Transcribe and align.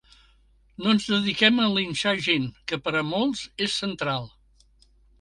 No 0.85 0.93
ens 0.93 1.05
dediquem 1.15 1.61
a 1.67 1.69
linxar 1.75 2.15
gent 2.31 2.49
que 2.73 2.83
per 2.87 2.97
a 3.05 3.07
molts 3.13 3.47
és 3.69 3.81
central. 3.87 4.31